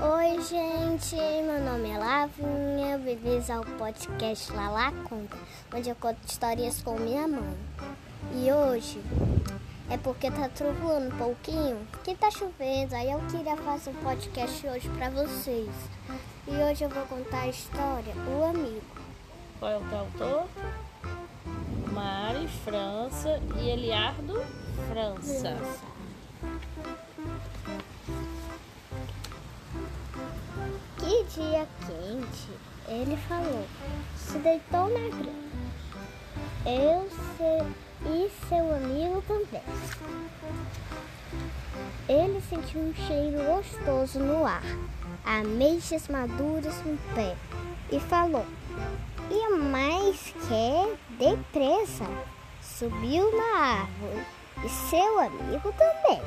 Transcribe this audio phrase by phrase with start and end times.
[0.00, 5.36] Oi, gente, meu nome é Lavinha, bem-vindos ao podcast Lala Conta,
[5.74, 7.58] onde eu conto histórias com minha mãe.
[8.32, 9.02] E hoje
[9.90, 14.68] é porque tá trovando um pouquinho, que tá chovendo, aí eu queria fazer um podcast
[14.68, 15.74] hoje pra vocês.
[16.46, 18.80] E hoje eu vou contar a história O Amigo.
[19.58, 20.46] Qual é o teu autor?
[21.92, 24.46] Mari França e Eliardo
[24.88, 25.56] França.
[25.56, 25.98] Que
[31.28, 32.48] dia quente,
[32.88, 33.66] ele falou.
[34.16, 35.48] Se deitou na grama.
[36.64, 37.08] Eu
[38.06, 39.62] e seu amigo também.
[42.08, 44.62] Ele sentiu um cheiro gostoso no ar,
[45.24, 47.36] ameixas maduras no pé,
[47.92, 48.46] e falou:
[49.30, 52.06] E mais que depressa,
[52.62, 54.26] subiu na árvore,
[54.64, 56.22] e seu amigo também.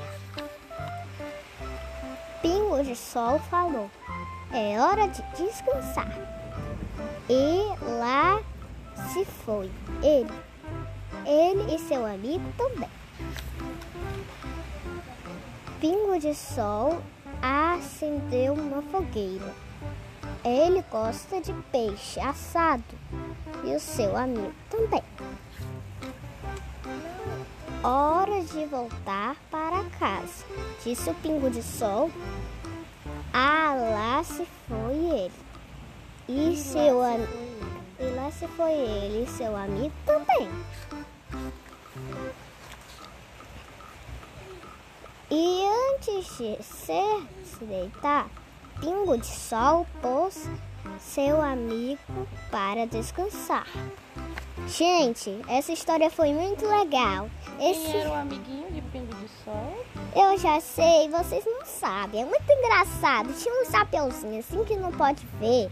[2.41, 3.90] Pingo de Sol falou:
[4.52, 6.12] É hora de descansar.
[7.29, 7.63] E
[7.99, 8.41] lá
[9.13, 9.70] se foi
[10.02, 10.34] ele,
[11.26, 12.90] ele e seu amigo também.
[15.80, 17.02] Pingo de Sol
[17.41, 19.54] acendeu uma fogueira.
[20.43, 22.84] Ele gosta de peixe assado
[23.63, 25.04] e o seu amigo também.
[27.84, 30.46] Hora de voltar para casa,
[30.84, 32.12] disse o Pingo de Sol.
[33.34, 35.34] Ah, lá se foi ele.
[36.29, 37.32] E seu amigo.
[37.99, 40.48] E lá se foi ele e seu amigo também.
[45.32, 45.65] E
[45.96, 48.29] antes de ser, se deitar,
[48.79, 50.48] Pingo de Sol pôs
[50.99, 53.65] seu amigo para descansar.
[54.68, 57.29] Gente, essa história foi muito legal.
[57.62, 59.85] Esse Quem era o amiguinho de Pingo de Sol?
[60.15, 62.23] eu já sei, vocês não sabem.
[62.23, 63.31] É muito engraçado.
[63.34, 65.69] Tinha um chapeuzinho assim que não pode ver.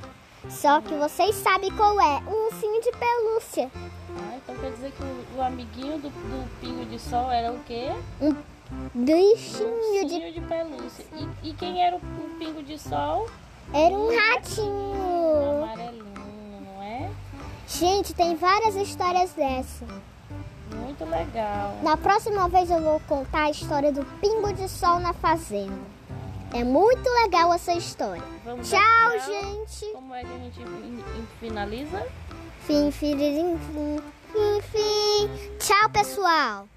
[0.49, 2.21] Só que vocês sabem qual é.
[2.27, 3.71] Um ursinho de pelúcia.
[3.75, 7.59] Ah, então quer dizer que o, o amiguinho do, do Pingo de Sol era o
[7.63, 7.89] quê?
[8.21, 8.35] Um
[8.93, 10.13] bichinho de.
[10.15, 11.05] Ursinho de pelúcia.
[11.43, 13.27] E, e quem era o, o Pingo de Sol?
[13.73, 14.98] Era um Um ratinho.
[17.79, 19.85] Gente, tem várias histórias dessa.
[20.75, 21.77] Muito legal.
[21.81, 25.79] Na próxima vez eu vou contar a história do Pingo de Sol na Fazenda.
[26.53, 28.23] É muito legal essa história.
[28.43, 29.85] Vamos Tchau, gente.
[29.93, 31.03] Como é que a gente fin-
[31.39, 32.05] finaliza?
[32.65, 33.57] Fim, fim, fim,
[34.33, 35.57] fim, fim.
[35.59, 36.67] Tchau, pessoal.